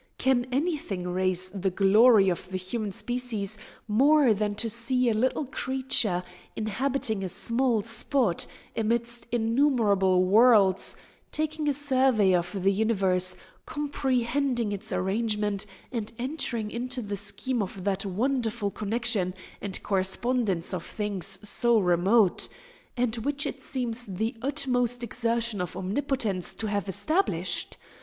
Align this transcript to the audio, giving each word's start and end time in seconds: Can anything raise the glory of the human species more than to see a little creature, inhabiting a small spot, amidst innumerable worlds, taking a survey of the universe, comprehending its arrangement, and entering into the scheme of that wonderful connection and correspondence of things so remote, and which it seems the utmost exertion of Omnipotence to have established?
Can 0.17 0.47
anything 0.51 1.07
raise 1.07 1.49
the 1.49 1.69
glory 1.69 2.29
of 2.29 2.49
the 2.49 2.57
human 2.57 2.91
species 2.91 3.59
more 3.87 4.33
than 4.33 4.55
to 4.55 4.67
see 4.67 5.09
a 5.09 5.13
little 5.13 5.45
creature, 5.45 6.23
inhabiting 6.55 7.23
a 7.23 7.29
small 7.29 7.83
spot, 7.83 8.47
amidst 8.75 9.27
innumerable 9.31 10.25
worlds, 10.25 10.95
taking 11.31 11.69
a 11.69 11.73
survey 11.73 12.33
of 12.33 12.63
the 12.63 12.71
universe, 12.71 13.37
comprehending 13.67 14.71
its 14.71 14.91
arrangement, 14.91 15.67
and 15.91 16.13
entering 16.17 16.71
into 16.71 17.03
the 17.03 17.15
scheme 17.15 17.61
of 17.61 17.83
that 17.83 18.03
wonderful 18.03 18.71
connection 18.71 19.35
and 19.61 19.83
correspondence 19.83 20.73
of 20.73 20.83
things 20.83 21.37
so 21.47 21.77
remote, 21.77 22.49
and 22.97 23.17
which 23.17 23.45
it 23.45 23.61
seems 23.61 24.07
the 24.07 24.35
utmost 24.41 25.03
exertion 25.03 25.61
of 25.61 25.77
Omnipotence 25.77 26.55
to 26.55 26.65
have 26.65 26.89
established? 26.89 27.77